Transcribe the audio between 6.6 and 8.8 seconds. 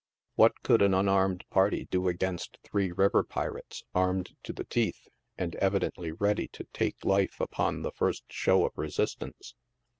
take life upon the first show of